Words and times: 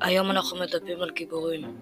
היום 0.00 0.30
אנחנו 0.30 0.56
מדברים 0.60 1.02
על 1.02 1.10
גיבורים. 1.10 1.76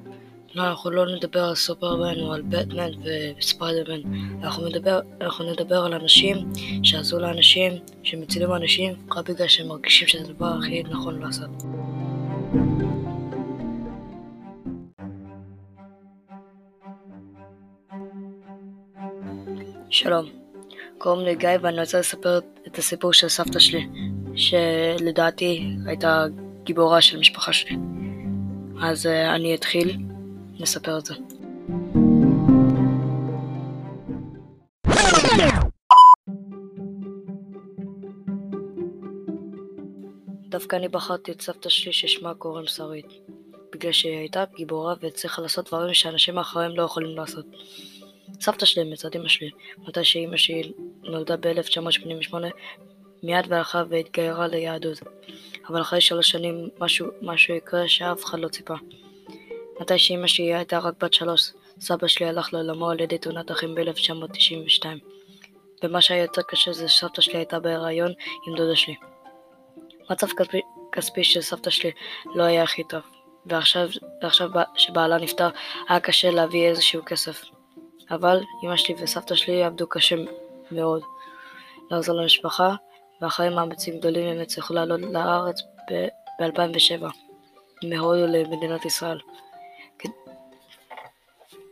לא, 0.54 0.62
אנחנו 0.62 0.90
לא 0.90 1.16
נדבר 1.16 1.44
על 1.44 1.54
סופרמן 1.54 2.20
או 2.20 2.32
על 2.32 2.42
בטמן 2.42 2.90
וספיידרמן. 3.04 4.00
אנחנו 4.42 4.68
נדבר, 4.68 5.00
אנחנו 5.20 5.52
נדבר 5.52 5.84
על 5.84 5.94
אנשים 5.94 6.52
שעזרו 6.82 7.20
לאנשים, 7.20 7.72
שמצילים 8.02 8.54
אנשים, 8.54 8.94
רק 9.16 9.30
בגלל 9.30 9.48
שהם 9.48 9.68
מרגישים 9.68 10.08
שזה 10.08 10.24
הדבר 10.24 10.46
הכי 10.46 10.82
נכון 10.82 11.18
לעשות. 11.18 11.50
שלום, 19.90 20.26
קוראים 20.98 21.26
לי 21.26 21.34
גיא 21.34 21.48
ואני 21.60 21.80
רוצה 21.80 21.98
לספר 21.98 22.38
את 22.66 22.78
הסיפור 22.78 23.12
של 23.12 23.28
סבתא 23.28 23.58
שלי, 23.58 23.88
שלדעתי 24.36 25.66
הייתה 25.86 26.26
גיבורה 26.64 27.00
של 27.00 27.16
המשפחה 27.16 27.52
שלי. 27.52 27.76
אז 28.82 29.06
uh, 29.06 29.34
אני 29.34 29.54
אתחיל 29.54 29.96
לספר 30.58 30.98
את 30.98 31.06
זה. 31.06 31.14
דווקא 40.48 40.76
אני 40.76 40.88
בחרתי 40.88 41.32
את 41.32 41.40
סבתא 41.40 41.68
שלי 41.68 41.92
ששמה 41.92 42.34
קוראים 42.34 42.66
שרית, 42.66 43.06
בגלל 43.72 43.92
שהיא 43.92 44.18
הייתה 44.18 44.44
גיבורה 44.56 44.94
והצליחה 45.00 45.42
לעשות 45.42 45.68
דברים 45.68 45.94
שאנשים 45.94 46.38
אחרים 46.38 46.70
לא 46.70 46.82
יכולים 46.82 47.16
לעשות. 47.16 47.46
סבתא 48.40 48.66
שלי 48.66 48.92
מצד 48.92 49.14
אמא 49.14 49.28
שלי, 49.28 49.50
מתי 49.88 50.04
שאמא 50.04 50.36
שלי 50.36 50.72
נולדה 51.02 51.36
ב-1988, 51.36 52.34
מיד 53.22 53.44
והלכה 53.48 53.82
והתגיירה 53.88 54.46
ליהדות. 54.46 54.98
אבל 55.70 55.80
אחרי 55.80 56.00
שלוש 56.00 56.30
שנים 56.30 56.68
משהו, 56.78 57.06
משהו 57.22 57.54
יקרה 57.54 57.88
שאף 57.88 58.24
אחד 58.24 58.38
לא 58.38 58.48
ציפה. 58.48 58.74
מתי 59.80 59.98
שאמא 59.98 60.26
שלי 60.26 60.54
הייתה 60.54 60.78
רק 60.78 60.94
בת 61.00 61.14
שלוש, 61.14 61.52
סבא 61.80 62.06
שלי 62.06 62.26
הלך 62.26 62.52
לעולמו 62.52 62.90
על 62.90 63.00
ידי 63.00 63.18
תאונת 63.18 63.46
דרכים 63.46 63.74
ב-1992. 63.74 64.84
ומה 65.82 66.00
שהיה 66.00 66.22
יותר 66.22 66.42
קשה 66.42 66.72
זה 66.72 66.88
שסבתא 66.88 67.22
שלי 67.22 67.36
הייתה 67.36 67.60
בהיריון 67.60 68.12
עם 68.46 68.56
דודה 68.56 68.76
שלי. 68.76 68.94
מצב 70.10 70.26
כספי, 70.26 70.60
כספי 70.92 71.24
של 71.24 71.40
סבתא 71.40 71.70
שלי 71.70 71.90
לא 72.34 72.42
היה 72.42 72.62
הכי 72.62 72.84
טוב, 72.84 73.02
ועכשיו, 73.46 73.88
ועכשיו 74.22 74.48
שבעלה 74.76 75.18
נפטר 75.18 75.48
היה 75.88 76.00
קשה 76.00 76.30
להביא 76.30 76.68
איזשהו 76.68 77.02
כסף. 77.06 77.44
אבל 78.10 78.40
אמא 78.64 78.76
שלי 78.76 78.94
וסבתא 78.98 79.34
שלי 79.34 79.64
עבדו 79.64 79.86
קשה 79.86 80.16
מאוד 80.70 81.02
לעזור 81.90 82.16
למשפחה, 82.16 82.74
ואחרי 83.20 83.48
מאמצים 83.48 83.98
גדולים 83.98 84.26
הם 84.26 84.40
הצליחו 84.42 84.74
לעלות 84.74 85.00
לארץ 85.00 85.62
ב-2007 85.90 87.04
מהודו 87.84 88.26
למדינת 88.26 88.84
ישראל. 88.84 89.18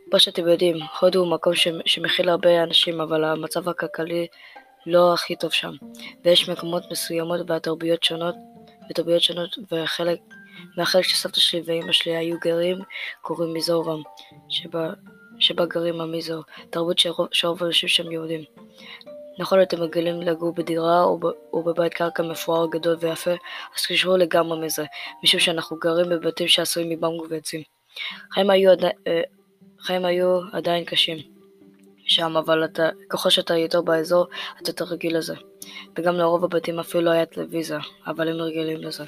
כמו 0.09 0.19
שאתם 0.19 0.47
יודעים, 0.47 0.77
הודו 0.99 1.19
הוא 1.19 1.31
מקום 1.31 1.53
שמכיל 1.85 2.29
הרבה 2.29 2.63
אנשים, 2.63 3.01
אבל 3.01 3.23
המצב 3.23 3.69
הכלכלי 3.69 4.27
לא 4.85 5.13
הכי 5.13 5.35
טוב 5.35 5.51
שם, 5.51 5.71
ויש 6.23 6.49
מקומות 6.49 6.83
מסוימות 6.91 7.39
והתרבויות 7.47 8.03
שונות, 8.03 8.35
ותרבויות 8.89 9.21
שונות, 9.21 9.57
וחלק, 9.71 10.19
מהחלק 10.77 11.03
שסבתא 11.03 11.39
שלי 11.39 11.61
ואימא 11.65 11.91
שלי 11.91 12.15
היו 12.15 12.37
גרים 12.39 12.77
קוראים 13.21 13.53
מיזורם, 13.53 14.01
שבה, 14.49 14.89
שבה 15.39 15.65
גרים 15.65 16.01
המיזור, 16.01 16.43
תרבות 16.69 16.99
שרוב 17.31 17.63
האנשים 17.63 17.89
שם 17.89 18.11
יהודים. 18.11 18.43
נכון 19.39 19.61
אתם 19.61 19.77
רגילים 19.77 20.21
לגור 20.21 20.53
בדירה 20.53 21.03
או, 21.53 21.63
בבית 21.63 21.93
קרקע 21.93 22.23
מפואר 22.23 22.67
גדול 22.67 22.97
ויפה, 22.99 23.31
אז 23.75 23.85
תשמעו 23.89 24.17
לגמרי 24.17 24.65
מזה, 24.65 24.85
משום 25.23 25.39
שאנחנו 25.39 25.77
גרים 25.77 26.09
בבתים 26.09 26.47
שעשויים 26.47 26.89
מבמבו 26.89 27.23
ועצים. 27.29 27.61
חיים 28.31 28.49
היו, 28.49 28.71
עדי, 28.71 28.87
אה, 29.07 29.21
חיים 29.79 30.05
היו 30.05 30.39
עדיין 30.51 30.85
קשים 30.85 31.17
שם, 32.05 32.37
אבל 32.37 32.65
אתה, 32.65 32.89
ככל 33.09 33.29
שאתה 33.29 33.57
יותר 33.57 33.81
באזור, 33.81 34.25
אתה 34.61 34.69
יותר 34.69 34.85
רגיל 34.85 35.17
לזה. 35.17 35.35
וגם 35.97 36.15
לרוב 36.15 36.43
הבתים 36.43 36.79
אפילו 36.79 37.03
לא 37.03 37.09
היה 37.09 37.25
טלוויזיה, 37.25 37.79
אבל 38.07 38.29
הם 38.29 38.35
רגילים 38.35 38.81
לזה. 38.81 39.03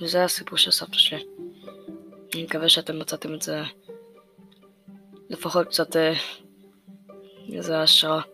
וזה 0.00 0.24
הסיפור 0.24 0.58
של 0.58 0.70
סבתא 0.70 0.98
שלי. 0.98 1.24
אני 2.34 2.42
מקווה 2.42 2.68
שאתם 2.68 2.98
מצאתם 2.98 3.34
את 3.34 3.42
זה 3.42 3.62
לפחות 5.30 5.66
קצת... 5.66 5.96
az 7.54 7.68
alsó 7.68 8.24